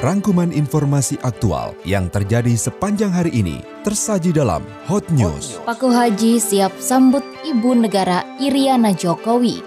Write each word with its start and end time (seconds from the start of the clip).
Rangkuman 0.00 0.48
informasi 0.48 1.20
aktual 1.20 1.76
yang 1.84 2.08
terjadi 2.08 2.56
sepanjang 2.56 3.12
hari 3.12 3.36
ini 3.36 3.60
tersaji 3.84 4.32
dalam 4.32 4.64
Hot 4.88 5.04
News. 5.12 5.60
Paku 5.68 5.92
Haji 5.92 6.40
siap 6.40 6.72
sambut 6.80 7.20
Ibu 7.44 7.84
Negara 7.84 8.24
Iriana 8.40 8.96
Jokowi. 8.96 9.60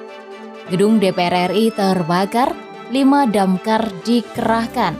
Gedung 0.73 0.97
DPR 0.97 1.53
RI 1.53 1.69
terbakar, 1.69 2.49
lima 2.89 3.29
damkar 3.29 3.93
dikerahkan. 4.01 4.97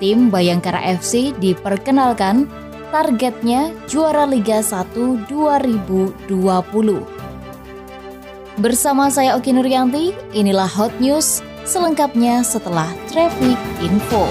Tim 0.00 0.32
Bayangkara 0.32 0.80
FC 0.96 1.36
diperkenalkan, 1.36 2.48
targetnya 2.88 3.68
juara 3.84 4.24
Liga 4.24 4.64
1 4.64 5.28
2020. 5.28 6.32
Bersama 8.64 9.12
saya 9.12 9.36
Oki 9.36 9.52
Nuryanti, 9.52 10.16
inilah 10.32 10.72
Hot 10.72 10.96
News 11.04 11.44
selengkapnya 11.64 12.42
setelah 12.42 12.90
Traffic 13.10 13.58
Info. 13.82 14.26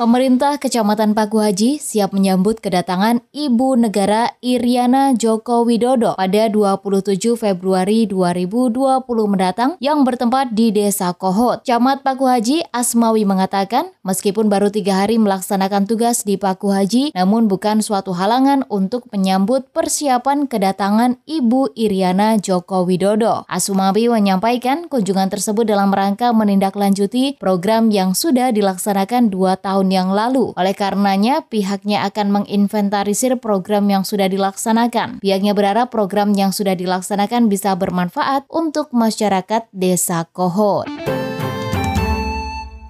Pemerintah 0.00 0.56
Kecamatan 0.56 1.12
Paku 1.12 1.44
Haji 1.44 1.76
siap 1.76 2.16
menyambut 2.16 2.64
kedatangan 2.64 3.20
Ibu 3.36 3.76
Negara 3.76 4.32
Iriana 4.40 5.12
Joko 5.12 5.60
Widodo 5.68 6.16
pada 6.16 6.48
27 6.48 7.20
Februari 7.36 8.08
2020 8.08 9.04
mendatang 9.28 9.76
yang 9.76 10.00
bertempat 10.00 10.56
di 10.56 10.72
Desa 10.72 11.12
Kohot. 11.12 11.68
Camat 11.68 12.00
Paku 12.00 12.24
Haji 12.32 12.64
Asmawi 12.72 13.28
mengatakan, 13.28 13.92
meskipun 14.00 14.48
baru 14.48 14.72
tiga 14.72 15.04
hari 15.04 15.20
melaksanakan 15.20 15.84
tugas 15.84 16.24
di 16.24 16.40
Paku 16.40 16.72
Haji, 16.72 17.12
namun 17.12 17.44
bukan 17.44 17.84
suatu 17.84 18.16
halangan 18.16 18.64
untuk 18.72 19.04
menyambut 19.12 19.68
persiapan 19.68 20.48
kedatangan 20.48 21.20
Ibu 21.28 21.76
Iriana 21.76 22.40
Joko 22.40 22.88
Widodo. 22.88 23.44
Asmawi 23.52 24.08
menyampaikan 24.08 24.88
kunjungan 24.88 25.28
tersebut 25.28 25.68
dalam 25.68 25.92
rangka 25.92 26.32
menindaklanjuti 26.32 27.36
program 27.36 27.92
yang 27.92 28.16
sudah 28.16 28.48
dilaksanakan 28.48 29.28
dua 29.28 29.60
tahun 29.60 29.89
yang 29.92 30.14
lalu. 30.14 30.56
Oleh 30.56 30.72
karenanya, 30.72 31.44
pihaknya 31.44 32.08
akan 32.08 32.42
menginventarisir 32.42 33.36
program 33.36 33.90
yang 33.92 34.06
sudah 34.06 34.30
dilaksanakan. 34.30 35.20
Pihaknya 35.20 35.52
berharap 35.52 35.92
program 35.92 36.32
yang 36.32 36.54
sudah 36.54 36.78
dilaksanakan 36.78 37.52
bisa 37.52 37.76
bermanfaat 37.76 38.48
untuk 38.48 38.94
masyarakat 38.96 39.68
Desa 39.74 40.24
Kohot. 40.32 41.19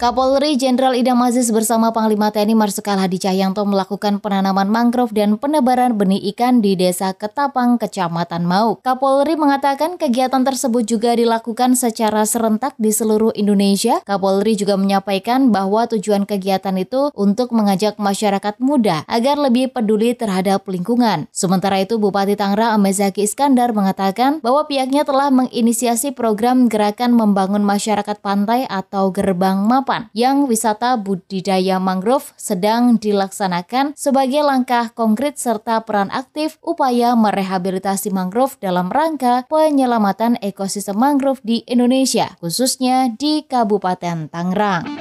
Kapolri 0.00 0.56
Jenderal 0.56 0.96
Idam 0.96 1.20
Aziz 1.20 1.52
bersama 1.52 1.92
Panglima 1.92 2.32
TNI 2.32 2.56
Marsikal 2.56 2.96
Hadi 2.96 3.20
Cahyanto 3.20 3.68
melakukan 3.68 4.16
penanaman 4.16 4.64
mangrove 4.64 5.12
dan 5.12 5.36
penebaran 5.36 5.92
benih 6.00 6.32
ikan 6.32 6.64
di 6.64 6.72
Desa 6.72 7.12
Ketapang, 7.12 7.76
Kecamatan 7.76 8.48
Mauk. 8.48 8.80
Kapolri 8.80 9.36
mengatakan 9.36 10.00
kegiatan 10.00 10.40
tersebut 10.40 10.88
juga 10.88 11.12
dilakukan 11.12 11.76
secara 11.76 12.24
serentak 12.24 12.80
di 12.80 12.96
seluruh 12.96 13.36
Indonesia. 13.36 14.00
Kapolri 14.08 14.56
juga 14.56 14.80
menyampaikan 14.80 15.52
bahwa 15.52 15.84
tujuan 15.92 16.24
kegiatan 16.24 16.80
itu 16.80 17.12
untuk 17.12 17.52
mengajak 17.52 18.00
masyarakat 18.00 18.56
muda 18.56 19.04
agar 19.04 19.36
lebih 19.36 19.68
peduli 19.68 20.16
terhadap 20.16 20.64
lingkungan. 20.64 21.28
Sementara 21.28 21.76
itu, 21.76 22.00
Bupati 22.00 22.40
Tangerang 22.40 22.72
Amezaki 22.80 23.28
Iskandar 23.28 23.76
mengatakan 23.76 24.40
bahwa 24.40 24.64
pihaknya 24.64 25.04
telah 25.04 25.28
menginisiasi 25.28 26.16
program 26.16 26.72
gerakan 26.72 27.12
membangun 27.12 27.60
masyarakat 27.60 28.16
pantai 28.24 28.64
atau 28.64 29.12
gerbang 29.12 29.60
mapa 29.60 29.89
yang 30.14 30.46
wisata 30.46 30.94
budidaya 30.94 31.82
mangrove 31.82 32.30
sedang 32.38 33.00
dilaksanakan 33.00 33.98
sebagai 33.98 34.46
langkah 34.46 34.92
konkret 34.94 35.36
serta 35.40 35.82
peran 35.82 36.12
aktif 36.14 36.60
upaya 36.62 37.18
merehabilitasi 37.18 38.14
mangrove 38.14 38.54
dalam 38.62 38.92
rangka 38.92 39.48
penyelamatan 39.50 40.38
ekosistem 40.38 40.94
mangrove 40.94 41.42
di 41.42 41.66
Indonesia, 41.66 42.36
khususnya 42.38 43.10
di 43.16 43.42
Kabupaten 43.48 44.30
Tangerang. 44.30 44.99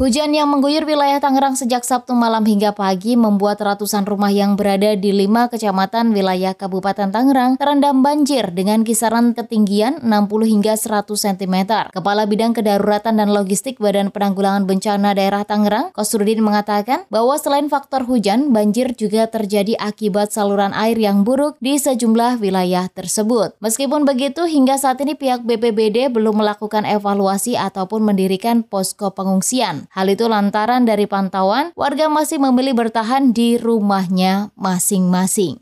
Hujan 0.00 0.32
yang 0.32 0.48
mengguyur 0.48 0.88
wilayah 0.88 1.20
Tangerang 1.20 1.60
sejak 1.60 1.84
Sabtu 1.84 2.16
malam 2.16 2.40
hingga 2.48 2.72
pagi 2.72 3.20
membuat 3.20 3.60
ratusan 3.60 4.08
rumah 4.08 4.32
yang 4.32 4.56
berada 4.56 4.96
di 4.96 5.12
lima 5.12 5.52
kecamatan 5.52 6.16
wilayah 6.16 6.56
Kabupaten 6.56 7.12
Tangerang 7.12 7.60
terendam 7.60 8.00
banjir 8.00 8.48
dengan 8.48 8.80
kisaran 8.80 9.36
ketinggian 9.36 10.00
60 10.00 10.08
hingga 10.24 10.72
100 10.72 11.04
cm. 11.04 11.56
Kepala 11.92 12.24
Bidang 12.24 12.56
Kedaruratan 12.56 13.20
dan 13.20 13.28
Logistik 13.28 13.76
Badan 13.76 14.08
Penanggulangan 14.08 14.64
Bencana 14.64 15.12
Daerah 15.12 15.44
Tangerang, 15.44 15.92
Kosrudin 15.92 16.40
mengatakan 16.40 17.04
bahwa 17.12 17.36
selain 17.36 17.68
faktor 17.68 18.08
hujan, 18.08 18.56
banjir 18.56 18.96
juga 18.96 19.28
terjadi 19.28 19.76
akibat 19.76 20.32
saluran 20.32 20.72
air 20.72 20.96
yang 20.96 21.28
buruk 21.28 21.60
di 21.60 21.76
sejumlah 21.76 22.40
wilayah 22.40 22.88
tersebut. 22.88 23.52
Meskipun 23.60 24.08
begitu, 24.08 24.48
hingga 24.48 24.80
saat 24.80 24.96
ini 25.04 25.12
pihak 25.12 25.44
BPBD 25.44 26.08
belum 26.08 26.40
melakukan 26.40 26.88
evaluasi 26.88 27.60
ataupun 27.60 28.00
mendirikan 28.00 28.64
posko 28.64 29.12
pengungsian. 29.12 29.89
Hal 29.90 30.06
itu 30.06 30.30
lantaran 30.30 30.86
dari 30.86 31.10
pantauan, 31.10 31.74
warga 31.74 32.06
masih 32.06 32.38
memilih 32.38 32.78
bertahan 32.78 33.34
di 33.34 33.58
rumahnya 33.58 34.54
masing-masing. 34.54 35.58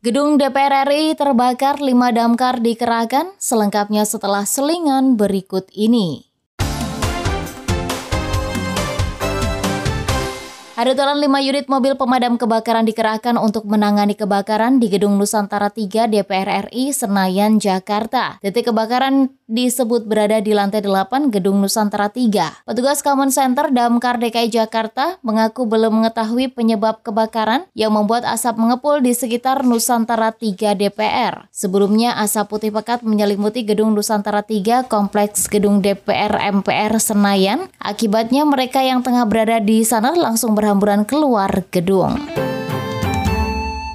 Gedung 0.00 0.40
DPR 0.40 0.88
RI 0.88 1.12
terbakar, 1.12 1.78
lima 1.84 2.08
damkar 2.08 2.64
dikerahkan, 2.64 3.36
selengkapnya 3.36 4.08
setelah 4.08 4.48
selingan 4.48 5.20
berikut 5.20 5.68
ini. 5.76 6.31
Ada 10.82 10.98
total 10.98 11.22
5 11.22 11.30
unit 11.46 11.70
mobil 11.70 11.94
pemadam 11.94 12.34
kebakaran 12.34 12.82
dikerahkan 12.82 13.38
untuk 13.38 13.70
menangani 13.70 14.18
kebakaran 14.18 14.82
di 14.82 14.90
Gedung 14.90 15.14
Nusantara 15.14 15.70
3 15.70 16.10
DPR 16.10 16.66
RI 16.66 16.90
Senayan, 16.90 17.62
Jakarta. 17.62 18.42
Titik 18.42 18.74
kebakaran 18.74 19.30
disebut 19.46 20.10
berada 20.10 20.42
di 20.42 20.50
lantai 20.50 20.82
8 20.82 21.30
Gedung 21.30 21.62
Nusantara 21.62 22.10
3. 22.10 22.66
Petugas 22.66 22.98
Common 22.98 23.30
Center 23.30 23.70
Damkar 23.70 24.18
DKI 24.18 24.50
Jakarta 24.50 25.22
mengaku 25.22 25.70
belum 25.70 26.02
mengetahui 26.02 26.50
penyebab 26.50 27.06
kebakaran 27.06 27.62
yang 27.78 27.94
membuat 27.94 28.26
asap 28.26 28.58
mengepul 28.58 28.98
di 28.98 29.14
sekitar 29.14 29.62
Nusantara 29.62 30.34
3 30.34 30.74
DPR. 30.74 31.46
Sebelumnya 31.54 32.18
asap 32.18 32.58
putih 32.58 32.74
pekat 32.74 33.06
menyelimuti 33.06 33.62
Gedung 33.62 33.94
Nusantara 33.94 34.42
3 34.42 34.90
Kompleks 34.90 35.46
Gedung 35.46 35.78
DPR 35.78 36.42
MPR 36.58 36.98
Senayan. 36.98 37.70
Akibatnya 37.78 38.42
mereka 38.42 38.82
yang 38.82 39.06
tengah 39.06 39.30
berada 39.30 39.62
di 39.62 39.86
sana 39.86 40.10
langsung 40.18 40.58
berhamburan 40.58 40.71
berhamburan 40.72 41.04
keluar 41.04 41.68
gedung. 41.68 42.41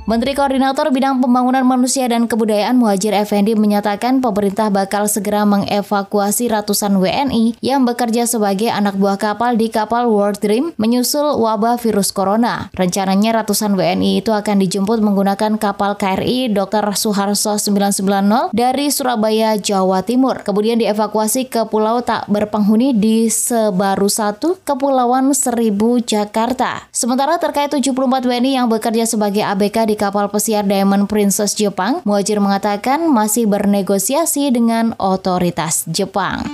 Menteri 0.07 0.39
Koordinator 0.39 0.87
Bidang 0.95 1.19
Pembangunan 1.19 1.67
Manusia 1.67 2.07
dan 2.07 2.31
Kebudayaan 2.31 2.79
Muhajir 2.79 3.11
Effendi 3.11 3.59
menyatakan 3.59 4.23
pemerintah 4.23 4.71
bakal 4.71 5.03
segera 5.11 5.43
mengevakuasi 5.43 6.47
ratusan 6.47 6.95
WNI 6.95 7.59
yang 7.59 7.83
bekerja 7.83 8.23
sebagai 8.23 8.71
anak 8.71 8.95
buah 8.95 9.19
kapal 9.19 9.59
di 9.59 9.67
kapal 9.67 10.07
World 10.07 10.39
Dream 10.39 10.71
menyusul 10.79 11.43
wabah 11.43 11.75
virus 11.83 12.15
corona. 12.15 12.71
Rencananya 12.79 13.43
ratusan 13.43 13.75
WNI 13.75 14.23
itu 14.23 14.31
akan 14.31 14.63
dijemput 14.63 15.03
menggunakan 15.03 15.59
kapal 15.59 15.99
KRI 15.99 16.55
Dr. 16.55 16.87
Suharso 16.95 17.59
990 17.59 18.55
dari 18.55 18.87
Surabaya, 18.87 19.59
Jawa 19.59 20.07
Timur. 20.07 20.39
Kemudian 20.47 20.79
dievakuasi 20.79 21.51
ke 21.51 21.67
pulau 21.67 21.99
tak 21.99 22.31
berpenghuni 22.31 22.95
di 22.95 23.27
Sebaru 23.27 24.07
1, 24.07 24.63
Kepulauan 24.63 25.35
Seribu, 25.35 25.99
Jakarta. 25.99 26.87
Sementara 26.95 27.35
terkait 27.43 27.67
74 27.67 28.23
WNI 28.23 28.55
yang 28.55 28.71
bekerja 28.71 29.03
sebagai 29.03 29.43
ABK 29.43 29.83
di 29.83 29.96
kapal 29.97 30.29
pesiar 30.29 30.69
Diamond 30.69 31.09
Princess 31.09 31.57
Jepang, 31.57 32.05
Muajir 32.05 32.37
mengatakan 32.37 33.09
masih 33.09 33.49
bernegosiasi 33.49 34.53
dengan 34.53 34.93
otoritas 35.01 35.89
Jepang. 35.89 36.45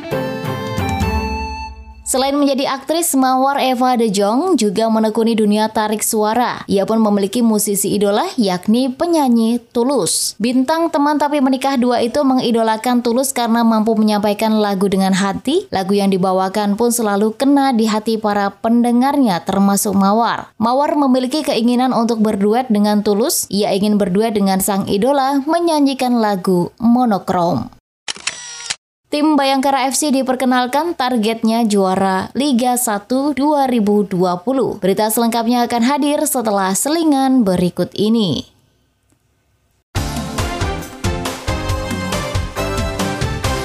Selain 2.13 2.37
menjadi 2.37 2.69
aktris, 2.69 3.17
Mawar 3.17 3.57
Eva 3.57 3.97
De 3.97 4.05
Jong 4.05 4.53
juga 4.53 4.85
menekuni 4.85 5.33
dunia 5.33 5.65
tarik 5.65 6.05
suara. 6.05 6.61
Ia 6.69 6.85
pun 6.85 7.01
memiliki 7.01 7.41
musisi 7.41 7.89
idola 7.89 8.29
yakni 8.37 8.93
penyanyi 8.93 9.57
Tulus. 9.73 10.37
Bintang 10.37 10.93
teman 10.93 11.17
tapi 11.17 11.41
menikah 11.41 11.73
dua 11.73 12.05
itu 12.05 12.21
mengidolakan 12.21 13.01
Tulus 13.01 13.33
karena 13.33 13.65
mampu 13.65 13.97
menyampaikan 13.97 14.61
lagu 14.61 14.85
dengan 14.93 15.17
hati. 15.17 15.65
Lagu 15.73 15.97
yang 15.97 16.13
dibawakan 16.13 16.77
pun 16.77 16.93
selalu 16.93 17.33
kena 17.33 17.73
di 17.73 17.89
hati 17.89 18.21
para 18.21 18.53
pendengarnya 18.61 19.41
termasuk 19.41 19.97
Mawar. 19.97 20.53
Mawar 20.61 20.93
memiliki 20.93 21.41
keinginan 21.41 21.97
untuk 21.97 22.21
berduet 22.21 22.69
dengan 22.69 23.01
Tulus. 23.01 23.49
Ia 23.49 23.73
ingin 23.73 23.97
berduet 23.97 24.37
dengan 24.37 24.61
sang 24.61 24.85
idola 24.85 25.41
menyanyikan 25.49 26.21
lagu 26.21 26.69
Monokrom. 26.77 27.73
Tim 29.13 29.37
Bayangkara 29.37 29.93
FC 29.93 30.09
diperkenalkan 30.09 30.97
targetnya 30.97 31.69
juara 31.69 32.33
Liga 32.33 32.73
1 32.73 33.37
2020. 33.37 34.09
Berita 34.81 35.05
selengkapnya 35.13 35.69
akan 35.69 35.83
hadir 35.85 36.25
setelah 36.25 36.73
selingan 36.73 37.45
berikut 37.45 37.93
ini. 37.93 38.52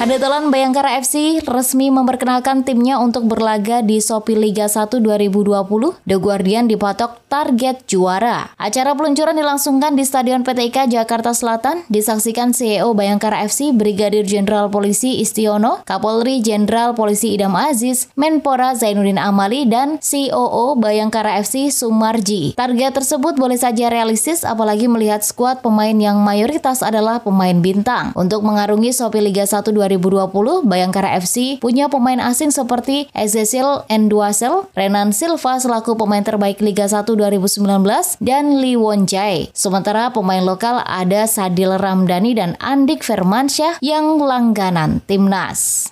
Kadetalan 0.08 0.48
Bayangkara 0.48 0.96
FC 1.04 1.44
resmi 1.44 1.92
memperkenalkan 1.92 2.64
timnya 2.64 2.96
untuk 2.96 3.28
berlaga 3.28 3.84
di 3.84 4.00
Sopi 4.00 4.40
Liga 4.40 4.64
1 4.64 5.04
2020. 5.04 5.44
The 6.08 6.16
Guardian 6.16 6.64
dipatok 6.64 7.20
target 7.28 7.84
juara. 7.84 8.48
Acara 8.56 8.96
peluncuran 8.96 9.36
dilangsungkan 9.36 9.92
di 9.92 10.08
Stadion 10.08 10.48
PTIK 10.48 10.88
Jakarta 10.88 11.36
Selatan, 11.36 11.84
disaksikan 11.92 12.56
CEO 12.56 12.96
Bayangkara 12.96 13.44
FC 13.44 13.76
Brigadir 13.76 14.24
Jenderal 14.24 14.72
Polisi 14.72 15.20
Istiono, 15.20 15.84
Kapolri 15.84 16.40
Jenderal 16.40 16.96
Polisi 16.96 17.36
Idam 17.36 17.52
Aziz, 17.52 18.08
Menpora 18.16 18.72
Zainuddin 18.72 19.20
Amali, 19.20 19.68
dan 19.68 20.00
COO 20.00 20.80
Bayangkara 20.80 21.36
FC 21.44 21.68
Sumarji. 21.68 22.56
Target 22.56 22.96
tersebut 22.96 23.36
boleh 23.36 23.60
saja 23.60 23.92
realistis 23.92 24.40
apalagi 24.40 24.88
melihat 24.88 25.20
skuad 25.20 25.60
pemain 25.60 25.92
yang 25.92 26.16
mayoritas 26.24 26.80
adalah 26.80 27.20
pemain 27.20 27.60
bintang. 27.60 28.16
Untuk 28.16 28.40
mengarungi 28.40 28.96
Sopi 28.96 29.20
Liga 29.20 29.44
1 29.44 29.68
2020, 29.68 29.97
2020, 29.98 30.64
Bayangkara 30.64 31.18
FC 31.18 31.58
punya 31.58 31.90
pemain 31.90 32.22
asing 32.22 32.54
seperti 32.54 33.10
Ezesil 33.12 33.84
Enduasel, 33.90 34.70
Renan 34.78 35.10
Silva 35.10 35.58
selaku 35.58 35.98
pemain 35.98 36.22
terbaik 36.22 36.62
Liga 36.62 36.86
1 36.86 37.04
2019, 37.04 38.22
dan 38.22 38.62
Lee 38.62 38.78
Won 38.78 39.04
Jae. 39.04 39.50
Sementara 39.50 40.14
pemain 40.14 40.42
lokal 40.46 40.80
ada 40.86 41.26
Sadil 41.26 41.74
Ramdhani 41.74 42.38
dan 42.38 42.54
Andik 42.62 43.02
Firmansyah 43.02 43.82
yang 43.82 44.22
langganan 44.22 45.02
timnas. 45.04 45.90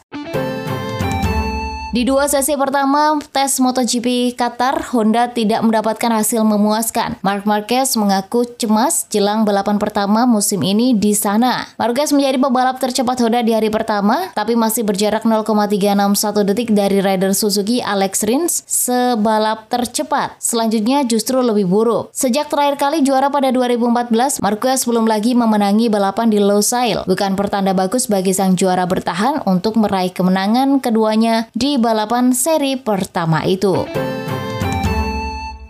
Di 1.96 2.04
dua 2.04 2.28
sesi 2.28 2.52
pertama 2.60 3.16
tes 3.32 3.56
MotoGP 3.56 4.36
Qatar, 4.36 4.92
Honda 4.92 5.32
tidak 5.32 5.64
mendapatkan 5.64 6.12
hasil 6.12 6.44
memuaskan. 6.44 7.16
Mark 7.24 7.48
Marquez 7.48 7.96
mengaku 7.96 8.44
cemas 8.60 9.08
jelang 9.08 9.48
balapan 9.48 9.80
pertama 9.80 10.28
musim 10.28 10.60
ini 10.60 10.92
di 10.92 11.16
sana. 11.16 11.64
Marquez 11.80 12.12
menjadi 12.12 12.36
pebalap 12.36 12.76
tercepat 12.84 13.16
Honda 13.24 13.40
di 13.40 13.56
hari 13.56 13.72
pertama, 13.72 14.28
tapi 14.36 14.60
masih 14.60 14.84
berjarak 14.84 15.24
0,361 15.24 16.44
detik 16.44 16.68
dari 16.76 17.00
rider 17.00 17.32
Suzuki 17.32 17.80
Alex 17.80 18.28
Rins 18.28 18.60
sebalap 18.68 19.72
tercepat. 19.72 20.36
Selanjutnya 20.36 21.00
justru 21.08 21.40
lebih 21.40 21.64
buruk. 21.64 22.12
Sejak 22.12 22.52
terakhir 22.52 22.76
kali 22.76 23.08
juara 23.08 23.32
pada 23.32 23.48
2014, 23.48 24.44
Marquez 24.44 24.84
belum 24.84 25.08
lagi 25.08 25.32
memenangi 25.32 25.88
balapan 25.88 26.28
di 26.28 26.44
Losail. 26.44 27.08
Bukan 27.08 27.40
pertanda 27.40 27.72
bagus 27.72 28.04
bagi 28.04 28.36
sang 28.36 28.52
juara 28.52 28.84
bertahan 28.84 29.48
untuk 29.48 29.80
meraih 29.80 30.12
kemenangan 30.12 30.84
keduanya 30.84 31.48
di 31.56 31.85
balapan 31.86 32.34
seri 32.34 32.74
pertama 32.74 33.46
itu. 33.46 33.86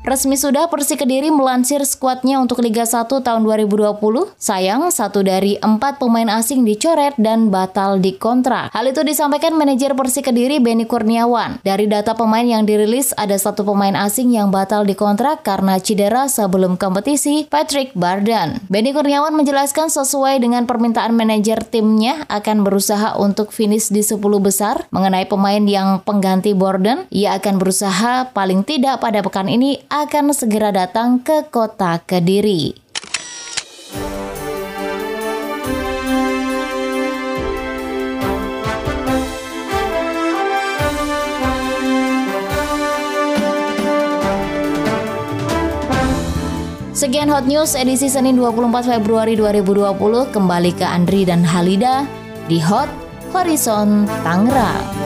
Resmi 0.06 0.38
sudah 0.38 0.70
Persik 0.70 1.02
Kediri 1.02 1.34
melansir 1.34 1.82
skuadnya 1.82 2.38
untuk 2.38 2.62
Liga 2.62 2.86
1 2.86 3.10
tahun 3.10 3.42
2020. 3.42 3.98
Sayang, 4.38 4.94
satu 4.94 5.26
dari 5.26 5.58
empat 5.58 5.98
pemain 5.98 6.30
asing 6.30 6.62
dicoret 6.62 7.18
dan 7.18 7.50
batal 7.50 7.98
dikontrak. 7.98 8.70
Hal 8.70 8.86
itu 8.86 9.02
disampaikan 9.02 9.58
manajer 9.58 9.98
Persik 9.98 10.30
Kediri 10.30 10.62
Benny 10.62 10.86
Kurniawan. 10.86 11.58
Dari 11.66 11.90
data 11.90 12.14
pemain 12.14 12.46
yang 12.46 12.62
dirilis, 12.62 13.18
ada 13.18 13.34
satu 13.34 13.66
pemain 13.66 13.98
asing 13.98 14.30
yang 14.30 14.54
batal 14.54 14.86
dikontrak 14.86 15.42
karena 15.42 15.82
cedera 15.82 16.30
sebelum 16.30 16.78
kompetisi, 16.78 17.50
Patrick 17.50 17.90
Bardan. 17.98 18.62
Benny 18.70 18.94
Kurniawan 18.94 19.34
menjelaskan 19.34 19.90
sesuai 19.90 20.38
dengan 20.38 20.70
permintaan 20.70 21.18
manajer 21.18 21.66
timnya 21.66 22.22
akan 22.30 22.62
berusaha 22.62 23.18
untuk 23.18 23.50
finish 23.50 23.90
di 23.90 24.06
10 24.06 24.22
besar. 24.38 24.86
Mengenai 24.94 25.26
pemain 25.26 25.66
yang 25.66 25.98
pengganti 26.06 26.54
Borden, 26.54 27.10
ia 27.10 27.34
akan 27.42 27.58
berusaha 27.58 28.30
paling 28.30 28.62
tidak 28.62 29.02
pada 29.02 29.18
pekan 29.18 29.50
ini 29.50 29.82
akan 30.04 30.36
segera 30.36 30.68
datang 30.68 31.24
ke 31.24 31.48
kota 31.48 31.96
Kediri. 32.04 32.76
Sekian 46.96 47.32
Hot 47.32 47.48
News 47.48 47.72
edisi 47.72 48.12
Senin 48.12 48.36
24 48.36 49.00
Februari 49.00 49.32
2020 49.36 49.96
kembali 50.32 50.72
ke 50.76 50.84
Andri 50.84 51.24
dan 51.24 51.40
Halida 51.40 52.04
di 52.48 52.60
Hot 52.60 52.88
Horizon 53.32 54.04
Tangerang. 54.24 55.05